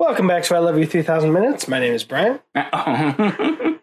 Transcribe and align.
Welcome 0.00 0.26
back 0.26 0.44
to 0.44 0.56
I 0.56 0.60
Love 0.60 0.78
You 0.78 0.86
3000 0.86 1.30
Minutes. 1.30 1.68
My 1.68 1.78
name 1.78 1.92
is 1.92 2.04
Brian. 2.04 2.40
I'm 2.54 3.78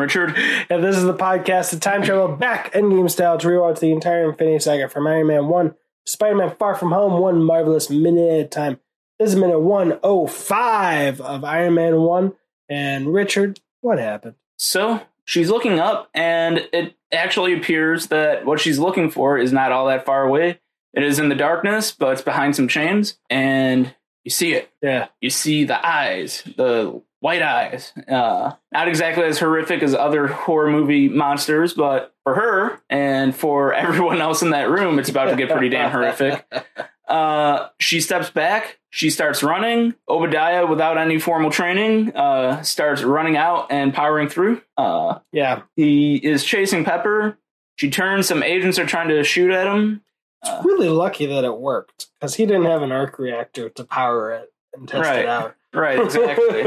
Richard. 0.00 0.38
And 0.70 0.84
this 0.84 0.96
is 0.96 1.02
the 1.02 1.12
podcast, 1.12 1.72
the 1.72 1.80
time 1.80 2.04
travel 2.04 2.36
back 2.36 2.72
endgame 2.72 3.10
style 3.10 3.36
to 3.36 3.48
rewatch 3.48 3.80
the 3.80 3.90
entire 3.90 4.30
Infinity 4.30 4.60
Saga 4.60 4.88
from 4.88 5.08
Iron 5.08 5.26
Man 5.26 5.48
1, 5.48 5.74
Spider 6.06 6.36
Man 6.36 6.54
Far 6.54 6.76
From 6.76 6.92
Home, 6.92 7.20
one 7.20 7.42
marvelous 7.42 7.90
minute 7.90 8.30
at 8.30 8.46
a 8.46 8.48
time. 8.48 8.78
This 9.18 9.30
is 9.30 9.36
minute 9.36 9.58
105 9.58 11.20
of 11.20 11.42
Iron 11.42 11.74
Man 11.74 12.02
1. 12.02 12.32
And 12.68 13.12
Richard, 13.12 13.58
what 13.80 13.98
happened? 13.98 14.36
So 14.56 15.02
she's 15.24 15.50
looking 15.50 15.80
up, 15.80 16.10
and 16.14 16.68
it 16.72 16.94
actually 17.10 17.54
appears 17.54 18.06
that 18.06 18.46
what 18.46 18.60
she's 18.60 18.78
looking 18.78 19.10
for 19.10 19.36
is 19.36 19.52
not 19.52 19.72
all 19.72 19.88
that 19.88 20.06
far 20.06 20.22
away. 20.22 20.60
It 20.94 21.02
is 21.02 21.18
in 21.18 21.28
the 21.28 21.34
darkness, 21.34 21.90
but 21.90 22.12
it's 22.12 22.22
behind 22.22 22.54
some 22.54 22.68
chains, 22.68 23.18
and 23.28 23.96
you 24.24 24.30
see 24.30 24.54
it. 24.54 24.70
Yeah. 24.82 25.08
You 25.20 25.30
see 25.30 25.64
the 25.64 25.84
eyes, 25.86 26.42
the 26.56 27.00
white 27.20 27.42
eyes. 27.42 27.92
Uh, 28.08 28.52
not 28.72 28.88
exactly 28.88 29.24
as 29.24 29.38
horrific 29.38 29.82
as 29.82 29.94
other 29.94 30.26
horror 30.26 30.70
movie 30.70 31.08
monsters, 31.08 31.74
but 31.74 32.14
for 32.24 32.34
her 32.34 32.80
and 32.90 33.34
for 33.34 33.72
everyone 33.74 34.20
else 34.20 34.42
in 34.42 34.50
that 34.50 34.70
room, 34.70 34.98
it's 34.98 35.08
about 35.08 35.30
to 35.30 35.36
get 35.36 35.50
pretty 35.50 35.68
damn 35.68 35.90
horrific. 35.90 36.44
Uh, 37.08 37.68
she 37.78 38.00
steps 38.00 38.30
back. 38.30 38.78
She 38.88 39.10
starts 39.10 39.42
running. 39.42 39.92
Obadiah, 40.08 40.66
without 40.66 40.96
any 40.96 41.18
formal 41.18 41.50
training, 41.50 42.16
uh, 42.16 42.62
starts 42.62 43.02
running 43.02 43.36
out 43.36 43.66
and 43.70 43.92
powering 43.92 44.30
through. 44.30 44.62
Uh, 44.78 45.18
Yeah. 45.30 45.62
he 45.76 46.16
is 46.16 46.42
chasing 46.42 46.86
Pepper. 46.86 47.36
She 47.76 47.90
turns. 47.90 48.28
Some 48.28 48.42
agents 48.42 48.78
are 48.78 48.86
trying 48.86 49.08
to 49.08 49.24
shoot 49.24 49.50
at 49.50 49.66
him. 49.66 50.00
It's 50.44 50.64
really 50.64 50.88
lucky 50.88 51.26
that 51.26 51.44
it 51.44 51.56
worked 51.56 52.08
because 52.18 52.34
he 52.34 52.46
didn't 52.46 52.64
have 52.64 52.82
an 52.82 52.92
arc 52.92 53.18
reactor 53.18 53.68
to 53.70 53.84
power 53.84 54.32
it 54.32 54.52
and 54.74 54.88
test 54.88 55.08
Right. 55.08 55.20
it 55.20 55.28
out. 55.28 55.54
Right, 55.74 55.98
exactly. 56.00 56.64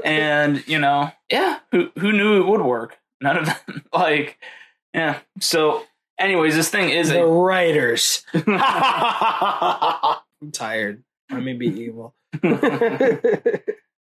and 0.04 0.66
you 0.68 0.78
know, 0.78 1.10
yeah, 1.30 1.58
who 1.72 1.88
who 1.98 2.12
knew 2.12 2.40
it 2.40 2.46
would 2.46 2.60
work? 2.62 2.98
None 3.22 3.38
of 3.38 3.46
them. 3.46 3.84
like, 3.92 4.38
yeah. 4.92 5.20
So, 5.40 5.84
anyways, 6.18 6.54
this 6.54 6.68
thing 6.68 6.90
is 6.90 7.08
the 7.08 7.22
a 7.22 7.26
writers. 7.26 8.22
I'm 8.34 10.18
tired. 10.52 11.02
Let 11.30 11.42
me 11.42 11.54
be 11.54 11.68
evil. 11.68 12.14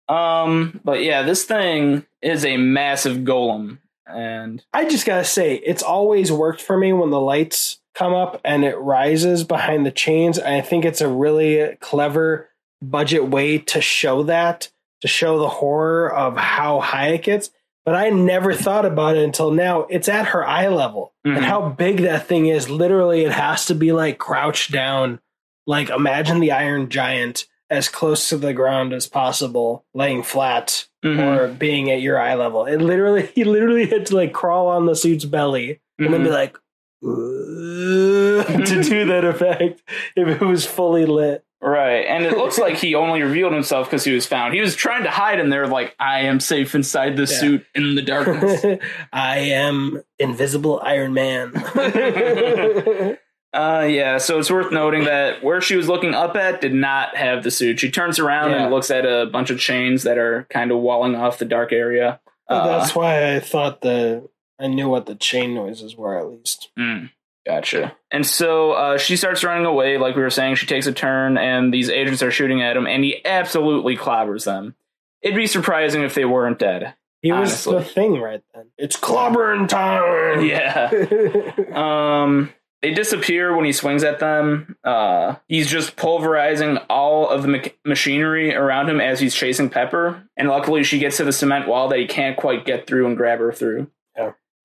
um, 0.07 0.79
but 0.83 1.03
yeah, 1.03 1.23
this 1.23 1.43
thing 1.45 2.05
is 2.21 2.45
a 2.45 2.57
massive 2.57 3.17
golem, 3.19 3.79
and 4.05 4.63
I 4.73 4.87
just 4.87 5.05
gotta 5.05 5.25
say, 5.25 5.55
it's 5.55 5.83
always 5.83 6.31
worked 6.31 6.61
for 6.61 6.77
me 6.77 6.93
when 6.93 7.09
the 7.09 7.21
lights 7.21 7.78
come 7.99 8.13
up 8.13 8.39
and 8.45 8.63
it 8.63 8.77
rises 8.77 9.43
behind 9.43 9.85
the 9.85 9.91
chains. 9.91 10.39
I 10.39 10.61
think 10.61 10.85
it's 10.85 11.01
a 11.01 11.09
really 11.09 11.75
clever 11.81 12.49
budget 12.81 13.27
way 13.27 13.57
to 13.57 13.81
show 13.81 14.23
that, 14.23 14.71
to 15.01 15.07
show 15.09 15.37
the 15.39 15.49
horror 15.49 16.09
of 16.13 16.37
how 16.37 16.79
high 16.79 17.09
it 17.09 17.23
gets. 17.23 17.51
But 17.85 17.95
I 17.95 18.09
never 18.09 18.53
thought 18.53 18.85
about 18.85 19.17
it 19.17 19.23
until 19.23 19.51
now. 19.51 19.81
It's 19.89 20.07
at 20.07 20.27
her 20.27 20.47
eye 20.47 20.67
level. 20.69 21.13
And 21.25 21.37
Mhm. 21.37 21.43
how 21.43 21.69
big 21.69 21.97
that 22.03 22.25
thing 22.27 22.47
is. 22.47 22.69
Literally, 22.69 23.23
it 23.25 23.31
has 23.31 23.65
to 23.65 23.75
be 23.75 23.91
like 23.91 24.17
crouched 24.17 24.71
down. 24.71 25.19
Like, 25.67 25.89
imagine 25.89 26.39
the 26.39 26.51
Iron 26.53 26.89
Giant 26.89 27.45
as 27.69 27.89
close 27.89 28.29
to 28.29 28.37
the 28.37 28.53
ground 28.53 28.93
as 28.93 29.07
possible, 29.07 29.85
laying 29.93 30.23
flat 30.23 30.85
Mhm. 31.05 31.19
or 31.19 31.47
being 31.49 31.91
at 31.91 32.01
your 32.01 32.19
eye 32.19 32.35
level. 32.35 32.65
It 32.65 32.77
literally, 32.77 33.25
he 33.35 33.43
literally 33.43 33.87
had 33.87 34.05
to 34.07 34.15
like 34.15 34.31
crawl 34.33 34.67
on 34.67 34.85
the 34.85 34.95
suit's 34.95 35.25
belly 35.25 35.79
and 35.99 36.13
then 36.13 36.23
be 36.23 36.29
Mhm. 36.29 36.33
like, 36.33 36.57
to 38.65 38.83
do 38.83 39.05
that 39.05 39.23
effect 39.25 39.81
if 40.15 40.27
it 40.27 40.41
was 40.45 40.65
fully 40.65 41.05
lit. 41.05 41.43
right, 41.61 42.05
and 42.05 42.25
it 42.25 42.37
looks 42.37 42.57
like 42.57 42.75
he 42.77 42.95
only 42.95 43.21
revealed 43.21 43.53
himself 43.53 43.87
because 43.87 44.03
he 44.03 44.13
was 44.13 44.25
found. 44.25 44.53
He 44.53 44.61
was 44.61 44.75
trying 44.75 45.03
to 45.03 45.09
hide 45.09 45.39
in 45.39 45.49
there, 45.49 45.67
like 45.67 45.95
I 45.99 46.21
am 46.21 46.39
safe 46.39 46.75
inside 46.75 47.15
the 47.15 47.21
Yeah. 47.23 47.39
suit 47.39 47.65
in 47.75 47.95
the 47.95 48.01
darkness. 48.01 48.65
I 49.13 49.37
am 49.39 50.01
Invisible 50.19 50.79
Iron 50.83 51.13
Man. 51.13 51.53
Uh, 53.51 53.87
yeah, 53.89 54.19
so 54.19 54.37
it's 54.37 54.51
worth 54.51 54.71
noting 54.71 55.05
that 55.05 55.43
where 55.43 55.59
she 55.59 55.75
was 55.75 55.87
looking 55.89 56.13
up 56.13 56.35
at 56.35 56.61
did 56.61 56.71
not 56.71 57.15
have 57.15 57.43
the 57.43 57.49
suit. 57.49 57.79
She 57.79 57.89
turns 57.89 58.19
around 58.19 58.51
Yeah. 58.51 58.61
and 58.65 58.71
looks 58.71 58.91
at 58.91 59.07
a 59.07 59.25
bunch 59.25 59.49
of 59.49 59.57
chains 59.59 60.03
that 60.03 60.19
are 60.19 60.45
kind 60.51 60.71
of 60.71 60.77
walling 60.77 61.15
off 61.15 61.39
the 61.39 61.45
dark 61.45 61.71
area. 61.73 62.19
Uh, 62.47 62.77
That's 62.77 62.93
why 62.93 63.33
I 63.35 63.39
thought 63.39 63.81
the 63.81 64.29
I 64.59 64.67
knew 64.67 64.89
what 64.89 65.05
the 65.05 65.15
chain 65.15 65.53
noises 65.53 65.95
were 65.95 66.17
at 66.17 66.29
least. 66.29 66.69
mm, 66.77 67.09
gotcha. 67.45 67.95
And 68.11 68.25
so 68.25 68.71
uh, 68.73 68.97
she 68.97 69.15
starts 69.15 69.43
running 69.43 69.65
away, 69.65 69.97
like 69.97 70.15
we 70.15 70.21
were 70.21 70.29
saying. 70.29 70.55
She 70.55 70.65
takes 70.65 70.85
a 70.87 70.91
turn, 70.93 71.37
and 71.37 71.73
these 71.73 71.89
agents 71.89 72.21
are 72.21 72.31
shooting 72.31 72.61
at 72.61 72.75
him, 72.77 72.85
and 72.87 73.03
he 73.03 73.23
absolutely 73.25 73.95
clobbers 73.97 74.45
them. 74.45 74.75
It'd 75.21 75.35
be 75.35 75.47
surprising 75.47 76.01
if 76.03 76.13
they 76.15 76.25
weren't 76.25 76.59
dead. 76.59 76.93
He 77.21 77.31
was 77.33 77.49
Honestly. 77.67 77.73
the 77.79 77.83
thing 77.83 78.21
right 78.21 78.41
then. 78.55 78.67
It's 78.77 78.95
clobbering 78.97 79.67
time. 79.67 80.45
Yeah. 80.45 80.91
Um, 81.75 82.51
they 82.81 82.93
disappear 82.93 83.53
when 83.55 83.65
he 83.65 83.73
swings 83.73 84.05
at 84.05 84.19
them. 84.19 84.77
Uh, 84.85 85.35
he's 85.49 85.69
just 85.69 85.97
pulverizing 85.97 86.77
all 86.89 87.27
of 87.29 87.41
the 87.41 87.49
mach- 87.49 87.75
machinery 87.83 88.55
around 88.55 88.89
him 88.89 89.01
as 89.01 89.19
he's 89.19 89.35
chasing 89.35 89.69
Pepper. 89.69 90.23
And 90.37 90.47
luckily, 90.47 90.83
she 90.85 90.97
gets 90.97 91.17
to 91.17 91.25
the 91.25 91.33
cement 91.33 91.67
wall 91.67 91.89
that 91.89 91.99
he 91.99 92.07
can't 92.07 92.37
quite 92.37 92.65
get 92.65 92.87
through 92.87 93.05
and 93.07 93.17
grab 93.17 93.39
her 93.39 93.51
through. 93.51 93.91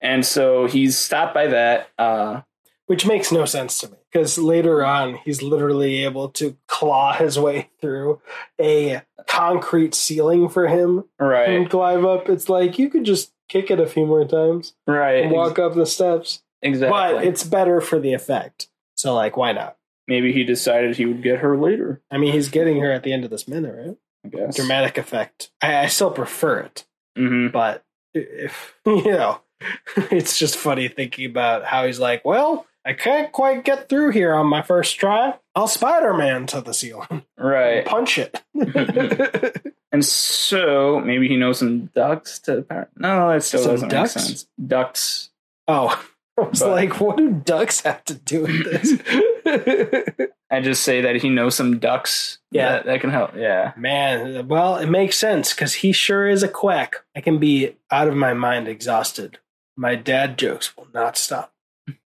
And 0.04 0.25
so 0.25 0.66
he's 0.66 0.97
stopped 0.97 1.34
by 1.34 1.47
that. 1.48 1.88
Uh, 1.98 2.42
Which 2.87 3.06
makes 3.06 3.32
no 3.32 3.47
sense 3.47 3.78
to 3.78 3.88
me 3.91 3.97
because 4.12 4.37
later 4.38 4.84
on 4.84 5.15
he's 5.25 5.42
literally 5.42 6.04
able 6.04 6.28
to 6.31 6.56
claw 6.69 7.15
his 7.15 7.38
way 7.38 7.70
through 7.81 8.20
a 8.60 9.00
concrete 9.26 9.94
ceiling 9.94 10.48
for 10.50 10.69
him 10.69 11.04
Right. 11.19 11.48
and 11.48 11.69
climb 11.70 12.04
up. 12.04 12.28
It's 12.28 12.48
like 12.50 12.78
you 12.78 12.91
could 12.91 13.04
just 13.04 13.32
kick 13.48 13.70
it 13.70 13.81
a 13.81 13.87
few 13.87 14.04
more 14.06 14.26
times 14.26 14.75
Right. 14.87 15.25
and 15.25 15.32
walk 15.32 15.59
up 15.59 15.75
the 15.75 15.87
steps. 15.87 16.42
exactly. 16.62 16.91
But 17.19 17.25
it's 17.25 17.42
better 17.42 17.81
for 17.81 17.98
the 17.98 18.12
effect. 18.12 18.69
So 18.97 19.15
like 19.15 19.36
why 19.38 19.53
not? 19.53 19.76
Maybe 20.06 20.32
he 20.34 20.44
decided 20.44 20.97
he 20.97 21.06
would 21.06 21.22
get 21.22 21.38
her 21.38 21.56
later. 21.56 22.03
I 22.10 22.19
mean 22.19 22.32
he's 22.34 22.50
getting 22.50 22.81
her 22.81 22.92
at 22.92 23.03
the 23.04 23.12
end 23.15 23.25
of 23.25 23.31
this 23.31 23.48
minute, 23.48 23.75
right? 23.75 23.97
I 24.25 24.28
guess. 24.28 24.56
Dramatic 24.56 24.98
effect. 24.98 25.50
I, 25.62 25.78
I 25.78 25.86
still 25.86 26.10
prefer 26.10 26.59
it. 26.60 26.84
hmm 27.16 27.48
but 27.48 27.82
if 28.12 28.75
you 28.86 29.03
know 29.10 29.41
it's 29.97 30.39
just 30.39 30.57
funny 30.57 30.89
thinking 30.89 31.27
about 31.27 31.65
how 31.65 31.87
he's 31.87 31.99
like 32.01 32.25
well 32.25 32.67
i 32.85 32.93
can't 32.93 33.33
quite 33.33 33.65
get 33.65 33.89
through 33.89 34.11
here 34.11 34.35
on 34.35 34.47
my 34.47 34.63
first 34.63 34.99
try 34.99 35.35
i'll 35.55 35.69
spider-man 35.69 36.47
to 36.47 36.61
the 36.61 36.75
ceiling 36.75 37.23
Right. 37.39 37.85
punch 37.87 38.19
it 38.19 38.43
And 39.93 40.05
so 40.05 40.99
maybe 40.99 41.29
he 41.29 41.37
knows 41.37 41.61
some 41.61 41.87
ducks 41.95 42.41
to 42.41 42.63
power. 42.63 42.89
No, 42.97 43.31
that 43.31 43.45
still 43.45 43.63
Some 43.63 43.71
doesn't 43.75 43.89
ducks? 43.91 44.17
make 44.17 44.25
sense. 44.25 44.47
Ducks. 44.67 45.31
oh 45.69 46.05
i 46.37 46.41
was 46.43 46.59
But- 46.61 46.71
like 46.71 47.01
what 47.01 47.17
do 47.17 47.31
ducks 47.31 47.83
have 47.83 48.05
to 48.07 48.15
do 48.15 48.43
with 48.43 48.65
this 48.65 50.29
I 50.51 50.61
just 50.61 50.83
say 50.83 51.01
that 51.01 51.17
he 51.17 51.31
knows 51.31 51.55
some 51.57 51.79
ducks. 51.79 52.39
Yeah. 52.53 52.71
that, 52.73 52.87
that 52.87 53.01
can 53.01 53.11
help. 53.11 53.35
Yeah, 53.37 53.73
man 53.77 54.49
well 54.49 54.77
it 54.79 54.89
makes 54.89 55.17
sense 55.17 55.55
because 55.55 55.75
he 55.75 55.93
sure 55.93 56.27
is 56.29 56.43
a 56.43 56.49
quack 56.49 56.97
i 57.15 57.21
can 57.21 57.39
be 57.39 57.77
out 57.93 58.09
of 58.09 58.17
my 58.17 58.35
mind 58.35 58.67
exhausted 58.67 59.39
my 59.77 59.95
dad 59.95 60.39
jokes 60.39 60.77
will 60.77 60.89
not 60.95 61.17
stop 61.17 61.53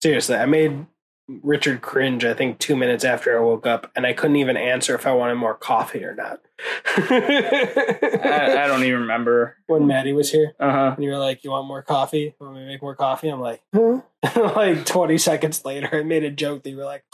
seriously 0.03 0.37
i 0.37 0.47
made 0.47 0.87
Richard 1.43 1.83
cringe, 1.83 2.25
I 2.25 2.33
think, 2.33 2.59
two 2.59 2.75
minutes 2.75 3.05
after 3.05 3.37
I 3.37 3.43
woke 3.43 3.67
up, 3.67 3.91
and 3.95 4.07
I 4.07 4.15
couldn't 4.15 4.37
even 4.37 4.57
answer 4.57 4.95
if 4.95 5.07
I 5.07 5.13
wanted 5.13 5.35
more 5.35 5.53
coffee 5.53 6.03
or 6.03 6.15
not. 6.15 6.41
I, 6.97 8.61
I 8.63 8.67
don't 8.67 8.83
even 8.85 9.01
remember. 9.03 9.57
when 9.67 9.87
Maddie 9.87 10.15
was 10.15 10.31
here, 10.33 10.55
Uh 10.59 10.71
huh. 10.73 10.93
and 10.97 11.05
you 11.05 11.11
were 11.11 11.19
like, 11.19 11.45
"You 11.45 11.51
want 11.51 11.67
more 11.69 11.83
coffee? 11.83 12.35
Want 12.41 12.55
me 12.55 12.61
to 12.61 12.67
make 12.67 12.81
more 12.81 12.95
coffee?" 12.95 13.29
I'm 13.29 13.41
like, 13.43 13.61
"Huh?" 13.75 14.01
like 14.57 14.87
20 14.87 15.19
seconds 15.19 15.65
later, 15.67 15.91
I 15.93 16.03
made 16.03 16.25
a 16.25 16.31
joke 16.31 16.63
that 16.63 16.71
you 16.71 16.79
were 16.79 16.85
like, 16.87 17.05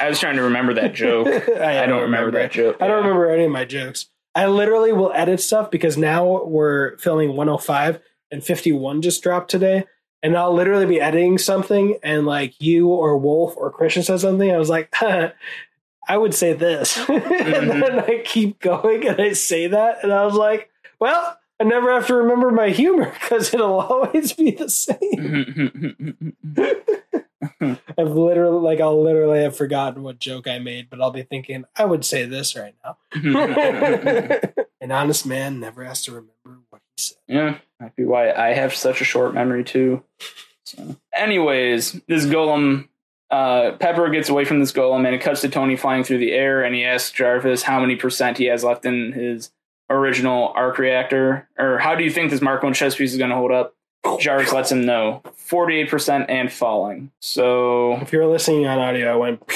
I 0.00 0.08
was 0.08 0.18
trying 0.18 0.34
to 0.34 0.42
remember 0.42 0.74
that 0.74 0.92
joke. 0.94 1.28
I 1.56 1.86
don't 1.86 2.02
remember 2.02 2.32
that 2.32 2.50
joke. 2.50 2.78
I 2.80 2.88
don't 2.88 3.02
Yeah. 3.04 3.08
remember 3.08 3.30
any 3.30 3.44
of 3.44 3.52
my 3.52 3.64
jokes. 3.64 4.06
I 4.34 4.46
literally 4.46 4.92
will 4.92 5.12
edit 5.12 5.40
stuff 5.40 5.70
because 5.70 5.96
now 5.96 6.44
we're 6.44 6.98
filming 6.98 7.28
105 7.36 8.00
and 8.32 8.42
51 8.42 9.00
just 9.02 9.22
dropped 9.22 9.48
today. 9.50 9.84
And 10.24 10.36
I'll 10.38 10.54
literally 10.54 10.86
be 10.86 11.02
editing 11.02 11.36
something 11.36 11.98
and 12.02 12.24
like 12.24 12.58
you 12.58 12.88
or 12.88 13.18
Wolf 13.18 13.54
or 13.58 13.70
Christian 13.70 14.02
says 14.02 14.22
something. 14.22 14.50
I 14.50 14.56
was 14.56 14.70
like, 14.70 14.90
I 16.08 16.16
would 16.16 16.34
say 16.34 16.54
this. 16.54 16.96
and 17.08 17.22
mm-hmm. 17.22 17.80
then 17.80 18.00
I 18.00 18.22
keep 18.24 18.58
going 18.58 19.06
and 19.06 19.20
I 19.20 19.34
say 19.34 19.66
that. 19.68 20.02
And 20.02 20.12
I 20.12 20.24
was 20.24 20.34
like, 20.34 20.70
well, 20.98 21.38
I 21.60 21.64
never 21.64 21.92
have 21.92 22.06
to 22.08 22.14
remember 22.14 22.50
my 22.50 22.70
humor 22.70 23.12
because 23.20 23.52
it'll 23.54 23.80
always 23.80 24.32
be 24.32 24.50
the 24.52 24.68
same. 24.68 26.34
I've 27.98 28.10
literally, 28.10 28.60
like, 28.60 28.80
I'll 28.80 29.02
literally 29.02 29.42
have 29.42 29.56
forgotten 29.56 30.02
what 30.02 30.18
joke 30.18 30.48
I 30.48 30.58
made, 30.58 30.88
but 30.90 31.00
I'll 31.00 31.10
be 31.10 31.22
thinking, 31.22 31.64
I 31.76 31.84
would 31.84 32.04
say 32.04 32.24
this 32.24 32.56
right 32.56 32.74
now. 32.82 32.96
Mm-hmm. 33.14 34.60
An 34.80 34.90
honest 34.92 35.26
man 35.26 35.60
never 35.60 35.84
has 35.84 36.02
to 36.04 36.12
remember 36.12 36.28
what 36.28 36.32
he 36.32 36.32
said. 36.32 36.33
Yeah, 37.28 37.58
might 37.80 37.96
be 37.96 38.04
why 38.04 38.32
I 38.32 38.54
have 38.54 38.74
such 38.74 39.00
a 39.00 39.04
short 39.04 39.34
memory 39.34 39.64
too. 39.64 40.02
So, 40.64 40.96
anyways, 41.14 42.00
this 42.08 42.24
golem 42.26 42.88
uh, 43.30 43.72
Pepper 43.78 44.08
gets 44.10 44.28
away 44.28 44.44
from 44.44 44.60
this 44.60 44.72
golem 44.72 45.04
and 45.06 45.14
it 45.14 45.20
cuts 45.20 45.40
to 45.40 45.48
Tony 45.48 45.76
flying 45.76 46.04
through 46.04 46.18
the 46.18 46.32
air 46.32 46.62
and 46.62 46.74
he 46.74 46.84
asks 46.84 47.10
Jarvis 47.10 47.62
how 47.62 47.80
many 47.80 47.96
percent 47.96 48.38
he 48.38 48.44
has 48.46 48.62
left 48.62 48.84
in 48.86 49.12
his 49.12 49.50
original 49.90 50.52
arc 50.54 50.78
reactor 50.78 51.48
or 51.58 51.78
how 51.78 51.94
do 51.94 52.04
you 52.04 52.10
think 52.10 52.30
this 52.30 52.40
Mark 52.40 52.62
1 52.62 52.72
chest 52.74 52.96
piece 52.98 53.12
is 53.12 53.18
going 53.18 53.30
to 53.30 53.36
hold 53.36 53.50
up? 53.52 53.74
Jarvis 54.20 54.52
lets 54.52 54.70
him 54.70 54.84
know 54.84 55.22
48% 55.50 56.26
and 56.28 56.52
falling. 56.52 57.10
So 57.20 57.94
If 58.02 58.12
you're 58.12 58.26
listening 58.26 58.66
on 58.66 58.78
audio, 58.78 59.12
I 59.14 59.16
went 59.16 59.46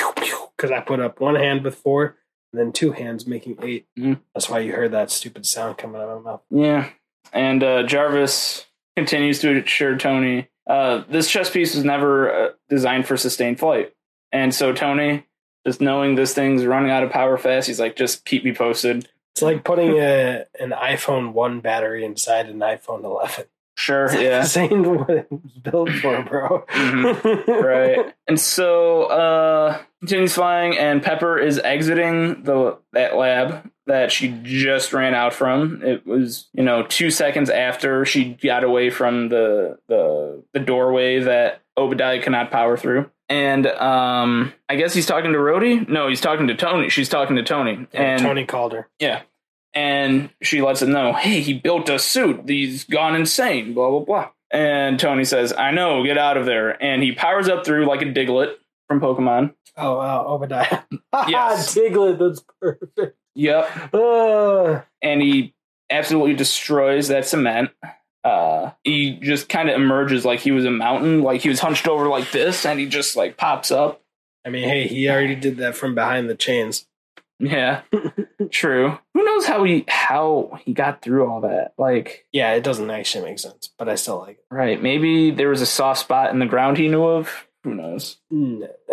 because 0.56 0.70
I 0.70 0.80
put 0.80 1.00
up 1.00 1.20
one 1.20 1.34
hand 1.36 1.62
with 1.62 1.74
four 1.76 2.16
and 2.52 2.60
then 2.60 2.72
two 2.72 2.92
hands 2.92 3.26
making 3.26 3.58
8 3.62 3.86
Mhm. 3.98 4.20
That's 4.34 4.48
why 4.48 4.60
you 4.60 4.72
heard 4.72 4.92
that 4.92 5.10
stupid 5.10 5.44
sound 5.46 5.76
coming 5.78 6.00
out 6.00 6.08
of 6.08 6.24
my 6.24 6.30
mouth. 6.32 6.40
Yeah. 6.50 6.88
And 7.32 7.62
uh, 7.62 7.82
Jarvis 7.84 8.66
continues 8.96 9.40
to 9.40 9.62
assure 9.62 9.96
Tony 9.96 10.48
uh, 10.68 11.02
this 11.08 11.30
chest 11.30 11.52
piece 11.52 11.74
was 11.74 11.84
never 11.84 12.30
uh, 12.30 12.48
designed 12.68 13.06
for 13.06 13.16
sustained 13.16 13.58
flight. 13.58 13.94
And 14.30 14.54
so 14.54 14.72
Tony, 14.72 15.24
just 15.66 15.80
knowing 15.80 16.14
this 16.14 16.34
thing's 16.34 16.64
running 16.66 16.90
out 16.90 17.02
of 17.02 17.10
power 17.10 17.38
fast, 17.38 17.66
he's 17.66 17.80
like, 17.80 17.96
just 17.96 18.24
keep 18.26 18.44
me 18.44 18.54
posted. 18.54 19.08
It's 19.34 19.42
like 19.42 19.64
putting 19.64 19.98
a, 19.98 20.44
an 20.60 20.70
iPhone 20.70 21.32
1 21.32 21.60
battery 21.60 22.04
inside 22.04 22.48
an 22.50 22.58
iPhone 22.58 23.02
11. 23.04 23.46
Sure. 23.78 24.12
Yeah. 24.20 24.46
Ain't 24.56 24.86
what 24.86 25.08
it's 25.08 25.58
built 25.62 25.90
for, 25.90 26.22
bro. 26.24 26.64
Mhm. 26.68 27.46
right. 27.62 28.12
And 28.26 28.38
so 28.38 29.04
uh 29.04 29.80
continues 30.00 30.34
flying 30.34 30.76
and 30.76 31.00
Pepper 31.00 31.38
is 31.38 31.60
exiting 31.60 32.42
the 32.42 32.78
that 32.92 33.16
lab 33.16 33.70
that 33.88 34.12
she 34.12 34.28
just 34.42 34.92
ran 34.92 35.14
out 35.14 35.34
from. 35.34 35.82
It 35.84 36.06
was, 36.06 36.48
you 36.54 36.62
know, 36.62 36.84
2 36.88 37.10
seconds 37.10 37.50
after 37.50 38.04
she 38.04 38.34
got 38.42 38.62
away 38.64 38.90
from 38.90 39.28
the 39.28 39.78
the 39.88 40.44
the 40.54 40.60
doorway 40.60 41.18
that 41.20 41.60
Obadiah 41.76 42.22
cannot 42.22 42.50
power 42.50 42.76
through. 42.76 43.10
And 43.28 43.66
um 43.66 44.52
I 44.68 44.76
guess 44.76 44.94
he's 44.94 45.06
talking 45.06 45.32
to 45.32 45.38
Rhodey? 45.38 45.88
No, 45.88 46.08
he's 46.08 46.20
talking 46.20 46.46
to 46.48 46.54
Tony. 46.54 46.88
She's 46.88 47.08
talking 47.08 47.36
to 47.36 47.42
Tony. 47.42 47.86
And 47.92 48.22
Tony 48.22 48.44
called 48.46 48.72
her. 48.72 48.88
yeah. 49.00 49.22
And 49.74 50.30
she 50.42 50.62
lets 50.62 50.80
him 50.82 50.92
know, 50.92 51.12
hey, 51.12 51.40
he 51.40 51.52
built 51.52 51.88
a 51.90 51.98
suit. 51.98 52.48
He's 52.48 52.84
gone 52.84 53.14
insane, 53.14 53.74
blah, 53.74 53.90
blah, 53.90 54.00
blah. 54.00 54.30
And 54.50 54.98
Tony 54.98 55.24
says, 55.24 55.52
I 55.52 55.72
know, 55.72 56.02
get 56.04 56.16
out 56.16 56.38
of 56.38 56.46
there. 56.46 56.82
And 56.82 57.02
he 57.02 57.12
powers 57.12 57.48
up 57.48 57.66
through 57.66 57.86
like 57.86 58.00
a 58.00 58.06
Diglett 58.06 58.54
from 58.88 58.98
Pokemon. 59.00 59.52
Oh, 59.76 59.98
uh, 59.98 60.24
Obadiah. 60.26 60.80
Yes. 61.28 61.74
Diglett, 61.74 62.18
that's 62.18 62.42
perfect. 62.60 63.16
Yep. 63.38 63.94
Uh, 63.94 64.80
And 65.00 65.22
he 65.22 65.54
absolutely 65.90 66.34
destroys 66.34 67.08
that 67.08 67.24
cement. 67.24 67.70
Uh, 68.24 68.72
he 68.84 69.12
just 69.20 69.48
kind 69.48 69.70
of 69.70 69.76
emerges 69.76 70.24
like 70.24 70.40
he 70.40 70.50
was 70.50 70.64
a 70.64 70.70
mountain, 70.70 71.22
like 71.22 71.40
he 71.40 71.48
was 71.48 71.60
hunched 71.60 71.86
over 71.88 72.08
like 72.08 72.30
this, 72.32 72.66
and 72.66 72.78
he 72.80 72.86
just 72.86 73.16
like 73.16 73.36
pops 73.36 73.70
up. 73.70 74.02
I 74.44 74.50
mean, 74.50 74.68
hey, 74.68 74.86
he 74.88 75.08
already 75.08 75.34
did 75.36 75.58
that 75.58 75.76
from 75.76 75.94
behind 75.94 76.28
the 76.28 76.34
chains. 76.34 76.86
Yeah, 77.38 77.82
true. 78.50 78.98
Who 79.14 79.24
knows 79.24 79.46
how 79.46 79.62
he 79.62 79.84
how 79.86 80.58
he 80.64 80.74
got 80.74 81.00
through 81.00 81.26
all 81.30 81.42
that? 81.42 81.74
Like, 81.78 82.26
Yeah, 82.32 82.52
it 82.54 82.64
doesn't 82.64 82.90
actually 82.90 83.24
make 83.30 83.38
sense, 83.38 83.70
but 83.78 83.88
I 83.88 83.94
still 83.94 84.18
like 84.18 84.38
it. 84.38 84.44
Right. 84.50 84.82
Maybe 84.82 85.30
there 85.30 85.48
was 85.48 85.62
a 85.62 85.66
soft 85.66 86.00
spot 86.00 86.30
in 86.32 86.40
the 86.40 86.46
ground 86.46 86.76
he 86.76 86.88
knew 86.88 87.04
of. 87.04 87.46
Who 87.64 87.74
knows? 87.74 88.18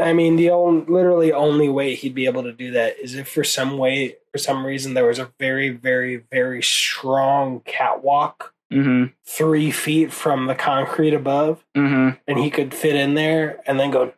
I 0.02 0.14
mean, 0.14 0.36
the 0.38 0.50
only, 0.50 0.86
literally 0.92 1.32
only 1.32 1.70
way 1.70 1.94
he'd 1.96 2.16
be 2.16 2.26
able 2.26 2.42
to 2.44 2.52
do 2.52 2.72
that 2.72 2.98
is 3.00 3.14
if 3.16 3.28
for 3.30 3.44
some 3.44 3.78
way, 3.78 4.16
for 4.32 4.40
some 4.40 4.66
reason, 4.66 4.96
there 4.96 5.06
was 5.06 5.20
a 5.20 5.32
very, 5.40 5.70
very, 5.70 6.18
very 6.32 6.64
strong 6.64 7.62
catwalk 7.66 8.52
Mm-hmm. 8.74 9.14
three 9.28 9.70
feet 9.70 10.12
from 10.12 10.48
the 10.48 10.56
concrete 10.56 11.14
above, 11.14 11.64
Mm-hmm. 11.78 12.18
and 12.28 12.40
he 12.40 12.50
could 12.50 12.74
fit 12.74 12.96
in 12.96 13.14
there 13.14 13.62
and 13.68 13.80
then 13.80 13.92
go. 13.92 14.06
Right. 14.06 14.16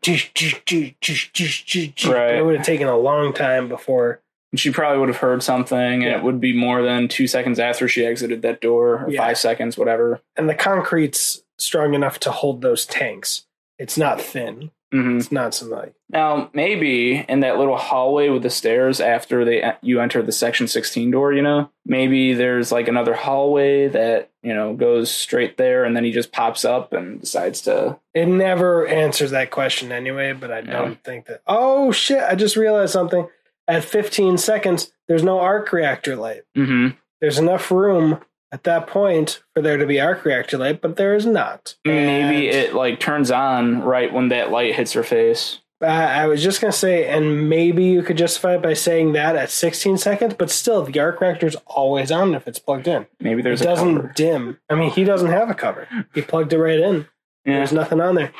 It 2.36 2.46
would 2.46 2.56
have 2.56 2.66
taken 2.66 2.88
a 2.88 2.98
long 2.98 3.34
time 3.34 3.68
before. 3.68 4.22
She 4.56 4.72
probably 4.72 5.00
would 5.00 5.10
have 5.10 5.18
heard 5.18 5.44
something, 5.44 5.78
and 5.78 6.02
Yeah. 6.04 6.18
it 6.18 6.24
would 6.24 6.40
be 6.40 6.58
more 6.58 6.82
than 6.82 7.10
two 7.10 7.28
seconds 7.28 7.60
after 7.60 7.90
she 7.90 8.06
exited 8.06 8.42
that 8.44 8.62
door, 8.62 9.04
or 9.06 9.10
Yeah. 9.12 9.20
five 9.28 9.38
seconds, 9.38 9.78
whatever. 9.78 10.22
And 10.38 10.50
the 10.50 10.56
concrete's 10.56 11.44
strong 11.58 11.94
enough 11.94 12.18
to 12.22 12.32
hold 12.32 12.62
those 12.62 12.86
tanks. 12.86 13.46
It's 13.79 13.97
not 13.97 14.21
thin. 14.21 14.71
Mm-hmm. 14.94 15.18
It's 15.18 15.33
not 15.33 15.53
some 15.53 15.69
like 15.69 15.94
Now, 16.09 16.50
maybe 16.53 17.18
in 17.27 17.41
that 17.41 17.57
little 17.57 17.75
hallway 17.75 18.29
with 18.29 18.41
the 18.41 18.50
stairs 18.50 19.01
after 19.01 19.44
they 19.44 19.74
you 19.81 20.00
enter 20.00 20.21
the 20.21 20.31
section 20.31 20.65
sixteen 20.68 21.12
door, 21.12 21.33
you 21.33 21.41
know, 21.41 21.69
maybe 21.85 22.33
there's 22.33 22.71
like 22.71 22.88
another 22.88 23.13
hallway 23.13 23.89
that 23.89 24.31
you 24.44 24.53
know 24.53 24.74
goes 24.74 25.12
straight 25.12 25.57
there, 25.57 25.83
and 25.83 25.94
then 25.94 26.06
he 26.06 26.12
just 26.13 26.31
pops 26.31 26.63
up 26.63 26.94
and 26.94 27.19
decides 27.19 27.59
to. 27.62 28.00
It 28.13 28.27
never 28.27 28.88
answers 28.88 29.31
that 29.31 29.51
question 29.51 29.91
anyway, 29.91 30.31
but 30.31 30.51
I 30.51 30.62
don't 30.62 31.03
think 31.03 31.25
that. 31.25 31.41
Oh 31.45 31.91
shit! 31.91 32.24
I 32.24 32.35
just 32.35 32.56
realized 32.56 32.94
something. 32.94 33.27
At 33.69 33.83
15 33.83 34.38
seconds, 34.38 34.94
there's 35.09 35.24
no 35.24 35.41
arc 35.41 35.74
reactor 35.74 36.15
light. 36.15 36.44
Mm-hmm. 36.56 36.95
There's 37.19 37.38
enough 37.38 37.69
room 37.69 38.21
at 38.52 38.64
that 38.64 38.88
point 38.88 39.44
for 39.54 39.62
there 39.62 39.78
to 39.78 39.86
be 39.86 40.00
arc 40.00 40.24
reactor 40.26 40.58
light, 40.58 40.82
but 40.82 40.96
there 40.96 41.16
is 41.16 41.26
not. 41.26 41.76
Maybe 41.86 42.48
And 42.48 42.56
it 42.56 42.74
like 42.74 43.00
turns 43.00 43.32
on 43.32 43.82
right 43.82 44.12
when 44.12 44.30
that 44.30 44.52
light 44.52 44.76
hits 44.76 44.94
her 44.94 45.04
face. 45.04 45.60
I 45.82 46.24
I 46.24 46.26
was 46.26 46.42
just 46.42 46.60
gonna 46.60 46.74
say, 46.74 47.08
and 47.08 47.50
maybe 47.50 47.84
you 47.84 48.02
could 48.02 48.18
justify 48.18 48.56
it 48.56 48.62
by 48.64 48.74
saying 48.74 49.14
that 49.14 49.36
at 49.36 49.52
16 49.52 49.98
seconds, 49.98 50.34
but 50.38 50.50
still, 50.50 50.84
the 50.84 51.00
arc 51.00 51.22
reactor 51.22 51.46
is 51.46 51.58
always 51.68 52.12
on 52.12 52.34
if 52.34 52.48
it's 52.48 52.58
plugged 52.60 52.88
in. 52.88 53.06
Maybe 53.20 53.42
there's 53.42 53.62
it 53.62 53.66
a 53.66 53.68
doesn't 53.68 53.96
cover. 53.96 54.14
dim. 54.16 54.60
I 54.70 54.76
mean, 54.76 54.90
he 54.92 55.04
doesn't 55.04 55.30
have 55.30 55.50
a 55.50 55.54
cover. 55.54 55.88
He 56.16 56.22
plugged 56.22 56.54
it 56.54 56.60
right 56.60 56.80
in. 56.80 57.08
Yeah. 57.46 57.58
There's 57.58 57.74
nothing 57.74 58.02
on 58.02 58.16
there. 58.16 58.34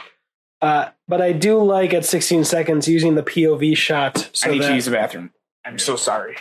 Uh, 0.62 0.90
but 1.08 1.22
I 1.22 1.32
do 1.34 1.62
like 1.62 1.94
at 1.94 2.04
16 2.04 2.44
seconds 2.44 2.88
using 2.88 3.14
the 3.14 3.22
POV 3.24 3.78
shot. 3.78 4.30
So 4.34 4.50
I 4.50 4.54
need 4.54 4.64
that, 4.64 4.70
to 4.70 4.74
use 4.76 4.86
the 4.86 4.92
bathroom. 4.92 5.32
I'm 5.64 5.78
so 5.78 5.96
sorry. 5.96 6.38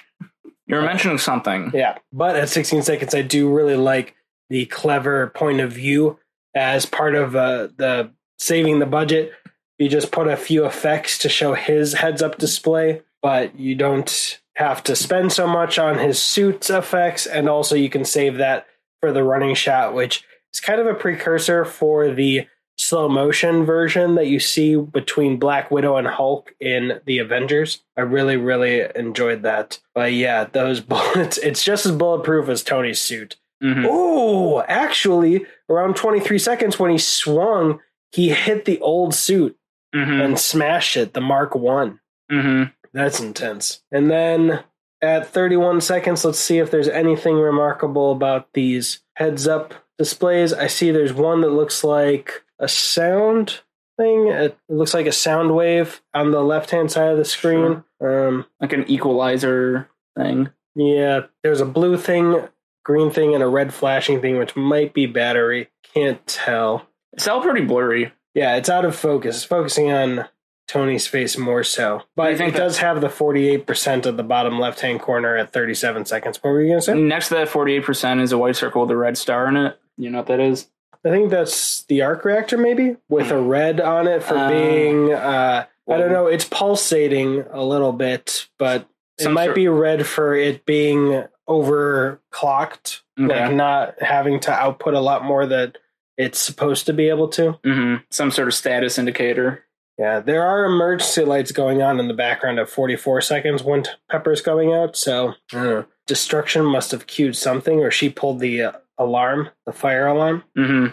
You 0.66 0.76
were 0.76 0.82
mentioning 0.82 1.18
something. 1.18 1.70
Yeah, 1.72 1.98
but 2.12 2.36
at 2.36 2.48
16 2.48 2.82
seconds, 2.82 3.14
I 3.14 3.22
do 3.22 3.52
really 3.52 3.76
like 3.76 4.16
the 4.50 4.66
clever 4.66 5.28
point 5.28 5.60
of 5.60 5.72
view 5.72 6.18
as 6.54 6.86
part 6.86 7.14
of 7.14 7.36
uh, 7.36 7.68
the 7.76 8.12
saving 8.38 8.78
the 8.78 8.86
budget. 8.86 9.32
You 9.78 9.88
just 9.88 10.10
put 10.10 10.26
a 10.26 10.36
few 10.36 10.64
effects 10.64 11.18
to 11.18 11.28
show 11.28 11.54
his 11.54 11.94
heads 11.94 12.22
up 12.22 12.38
display, 12.38 13.02
but 13.22 13.58
you 13.58 13.74
don't 13.74 14.40
have 14.56 14.82
to 14.84 14.96
spend 14.96 15.32
so 15.32 15.46
much 15.46 15.78
on 15.78 15.98
his 15.98 16.20
suit 16.20 16.70
effects, 16.70 17.26
and 17.26 17.48
also 17.48 17.74
you 17.74 17.90
can 17.90 18.04
save 18.04 18.38
that 18.38 18.66
for 19.00 19.12
the 19.12 19.22
running 19.22 19.54
shot, 19.54 19.94
which 19.94 20.24
is 20.52 20.60
kind 20.60 20.80
of 20.80 20.86
a 20.86 20.94
precursor 20.94 21.64
for 21.64 22.10
the 22.10 22.48
slow 22.78 23.08
motion 23.08 23.64
version 23.64 24.14
that 24.16 24.26
you 24.26 24.38
see 24.38 24.76
between 24.76 25.38
Black 25.38 25.70
Widow 25.70 25.96
and 25.96 26.06
Hulk 26.06 26.54
in 26.60 27.00
the 27.06 27.18
Avengers. 27.18 27.82
I 27.96 28.02
really, 28.02 28.36
really 28.36 28.84
enjoyed 28.94 29.42
that. 29.42 29.78
But 29.94 30.12
yeah, 30.12 30.44
those 30.44 30.80
bullets, 30.92 31.38
it's 31.38 31.64
just 31.64 31.86
as 31.86 31.92
bulletproof 31.92 32.48
as 32.48 32.62
Tony's 32.62 33.00
suit. 33.00 33.36
Mhm. 33.62 33.86
Oh, 33.88 34.62
actually, 34.68 35.46
around 35.70 35.96
23 35.96 36.38
seconds 36.38 36.78
when 36.78 36.90
he 36.90 36.98
swung, 36.98 37.80
he 38.12 38.28
hit 38.30 38.66
the 38.66 38.78
old 38.80 39.14
suit 39.14 39.56
Mhm. 39.94 40.22
and 40.24 40.38
smashed 40.38 40.96
it, 40.96 41.14
the 41.14 41.20
Mark 41.22 41.54
1. 41.54 42.00
Mhm. 42.30 42.72
That's 42.92 43.20
intense. 43.20 43.82
And 43.90 44.10
then 44.10 44.60
at 45.00 45.26
31 45.28 45.80
seconds, 45.80 46.24
let's 46.24 46.38
see 46.38 46.58
if 46.58 46.70
there's 46.70 46.88
anything 46.88 47.36
remarkable 47.36 48.12
about 48.12 48.52
these 48.52 49.00
heads 49.16 49.48
up 49.48 49.72
displays. 49.98 50.52
I 50.52 50.66
see 50.66 50.90
there's 50.90 51.12
one 51.14 51.40
that 51.40 51.50
looks 51.50 51.82
like 51.82 52.42
a 52.58 52.68
sound 52.68 53.60
thing. 53.98 54.28
It 54.28 54.58
looks 54.68 54.94
like 54.94 55.06
a 55.06 55.12
sound 55.12 55.54
wave 55.54 56.02
on 56.14 56.30
the 56.30 56.42
left 56.42 56.70
hand 56.70 56.90
side 56.90 57.08
of 57.12 57.18
the 57.18 57.24
screen. 57.24 57.84
Um, 58.00 58.46
Like 58.60 58.72
an 58.72 58.84
equalizer 58.90 59.88
thing. 60.16 60.50
yeah, 60.74 61.20
there's 61.42 61.60
a 61.60 61.66
blue 61.66 61.96
thing, 61.96 62.48
green 62.84 63.10
thing, 63.10 63.34
and 63.34 63.42
a 63.42 63.48
red 63.48 63.72
flashing 63.72 64.20
thing, 64.20 64.38
which 64.38 64.54
might 64.56 64.92
be 64.94 65.06
battery. 65.06 65.68
Can't 65.94 66.24
tell. 66.26 66.86
It's 67.12 67.26
all 67.26 67.40
pretty 67.40 67.64
blurry. 67.64 68.12
Yeah, 68.34 68.56
it's 68.56 68.68
out 68.68 68.84
of 68.84 68.94
focus. 68.94 69.36
It's 69.36 69.44
focusing 69.44 69.90
on 69.90 70.26
Tony's 70.68 71.06
face 71.06 71.38
more 71.38 71.62
so. 71.64 72.02
But 72.16 72.26
I 72.26 72.36
think 72.36 72.54
it 72.54 72.58
does 72.58 72.78
have 72.78 73.00
the 73.00 73.06
48% 73.08 74.04
of 74.04 74.16
the 74.18 74.22
bottom 74.22 74.58
left 74.58 74.80
hand 74.80 75.00
corner 75.00 75.36
at 75.36 75.52
37 75.52 76.04
seconds. 76.04 76.42
What 76.42 76.50
were 76.50 76.60
you 76.60 76.68
going 76.68 76.80
to 76.80 76.84
say? 76.84 76.94
Next 76.94 77.28
to 77.28 77.34
that 77.36 77.48
48% 77.48 78.20
is 78.20 78.32
a 78.32 78.38
white 78.38 78.56
circle 78.56 78.82
with 78.82 78.90
a 78.90 78.96
red 78.96 79.16
star 79.16 79.46
in 79.48 79.56
it. 79.56 79.78
You 79.96 80.10
know 80.10 80.18
what 80.18 80.26
that 80.26 80.40
is? 80.40 80.68
I 81.06 81.10
think 81.10 81.30
that's 81.30 81.82
the 81.84 82.02
arc 82.02 82.24
reactor, 82.24 82.58
maybe, 82.58 82.96
with 83.08 83.30
a 83.30 83.40
red 83.40 83.80
on 83.80 84.08
it 84.08 84.22
for 84.22 84.36
Uh, 84.36 84.48
being, 84.48 85.12
uh, 85.12 85.64
I 85.88 85.96
don't 85.96 86.10
know, 86.12 86.26
it's 86.26 86.44
pulsating 86.44 87.44
a 87.52 87.62
little 87.62 87.92
bit, 87.92 88.48
but 88.58 88.86
it 89.18 89.30
might 89.30 89.44
sort- 89.46 89.54
be 89.54 89.68
red 89.68 90.06
for 90.06 90.34
it 90.34 90.66
being 90.66 91.24
overclocked, 91.48 93.00
Okay. 93.20 93.46
like 93.46 93.54
not 93.54 94.00
having 94.02 94.40
to 94.40 94.52
output 94.52 94.94
a 94.94 95.00
lot 95.00 95.24
more 95.24 95.46
that 95.46 95.78
it's 96.18 96.38
supposed 96.38 96.86
to 96.86 96.92
be 96.92 97.08
able 97.08 97.28
to. 97.28 97.52
hmm 97.64 97.96
Some 98.10 98.30
sort 98.30 98.48
of 98.48 98.54
status 98.54 98.98
indicator. 98.98 99.62
Yeah, 99.98 100.20
there 100.20 100.42
are 100.42 100.64
emergency 100.66 101.24
lights 101.24 101.52
going 101.52 101.82
on 101.82 101.98
in 101.98 102.08
the 102.08 102.14
background 102.14 102.58
at 102.58 102.68
44 102.68 103.22
seconds 103.22 103.62
when 103.62 103.84
Pepper's 104.10 104.42
going 104.42 104.72
out. 104.74 104.96
So, 104.96 105.34
I. 105.52 105.84
Destruction 106.06 106.64
must 106.64 106.90
have 106.90 107.06
cued 107.06 107.34
something, 107.36 107.80
or 107.80 107.90
she 107.90 108.10
pulled 108.10 108.38
the 108.40 108.62
uh, 108.62 108.72
alarm, 108.98 109.50
the 109.66 109.72
fire 109.72 110.06
alarm. 110.06 110.42
hmm 110.54 110.86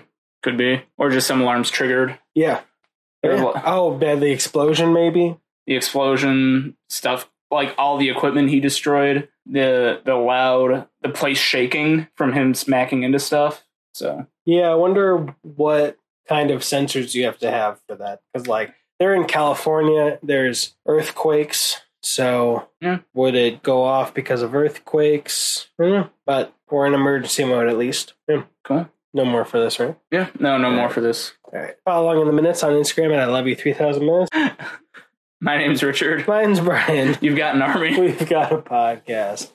Could 0.43 0.57
be. 0.57 0.81
Or 0.98 1.10
just 1.10 1.27
some 1.27 1.41
alarms 1.41 1.69
triggered. 1.69 2.19
Yeah. 2.36 2.62
Yeah. 3.24 3.62
Oh, 3.65 3.95
bad 3.98 4.19
the 4.19 4.31
explosion 4.31 4.91
maybe. 4.93 5.38
the 5.67 5.75
explosion 5.75 6.75
stuff, 6.89 7.29
like 7.50 7.74
all 7.77 7.98
the 7.98 8.10
equipment 8.10 8.50
he 8.50 8.60
destroyed, 8.60 9.29
the 9.45 10.01
the 10.03 10.15
loud, 10.15 10.88
the 11.01 11.10
place 11.10 11.38
shaking 11.38 12.07
from 12.15 12.33
him 12.33 12.53
smacking 12.53 13.03
into 13.03 13.19
stuff. 13.19 13.63
So 13.93 14.27
Yeah, 14.45 14.69
I 14.72 14.75
wonder 14.75 15.33
what 15.41 15.98
kind 16.27 16.51
of 16.51 16.62
sensors 16.62 17.13
you 17.13 17.24
have 17.25 17.38
to 17.39 17.50
have 17.51 17.79
for 17.88 17.95
that. 17.95 18.19
Because 18.33 18.48
like 18.48 18.74
they're 19.00 19.15
in 19.15 19.25
California, 19.25 20.19
there's 20.22 20.75
earthquakes. 20.86 21.79
So 22.01 22.67
Yeah. 22.81 23.00
would 23.13 23.36
it 23.36 23.63
go 23.63 23.83
off 23.83 24.13
because 24.13 24.41
of 24.41 24.53
earthquakes? 24.53 25.69
Know. 25.79 26.10
But 26.25 26.53
we're 26.74 26.88
in 26.88 26.96
emergency 26.96 27.46
mode 27.46 27.70
at 27.70 27.77
least. 27.77 28.13
Yeah. 28.27 28.44
cool. 28.63 28.89
No 29.13 29.25
more 29.25 29.46
for 29.46 29.60
this, 29.60 29.80
right? 29.80 29.96
Yeah, 30.12 30.30
no, 30.39 30.58
no 30.58 30.72
more 30.72 30.89
for 30.89 31.01
this. 31.01 31.34
All 31.53 31.60
right. 31.60 31.75
Follow 31.86 32.08
along 32.12 32.22
in 32.22 32.27
the 32.27 32.34
minutes 32.34 32.63
on 32.63 32.74
Instagram 32.74 33.13
at 33.13 33.20
I 33.20 33.25
love 33.25 33.48
you 33.48 33.56
three 33.56 33.74
thousand 33.74 34.08
minutes. 34.08 34.30
My 35.39 35.58
name's 35.58 35.84
Richard. 35.84 36.27
Mine's 36.27 36.60
Brian. 36.60 37.15
You've 37.22 37.38
got 37.38 37.53
an 37.53 37.62
army. 37.62 38.00
We've 38.00 38.27
got 38.27 38.51
a 38.51 38.58
podcast. 38.58 39.51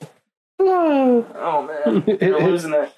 Hello. 0.57 1.25
Oh 1.35 1.63
man, 1.67 2.03
you're 2.21 2.41
losing 2.41 2.73
it. 2.73 2.93